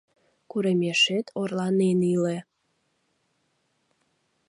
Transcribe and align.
Курымешет 0.49 1.25
орланен 1.39 1.99
иле!.. 2.13 2.37